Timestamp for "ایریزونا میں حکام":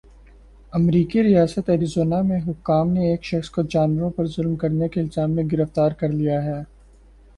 1.69-2.91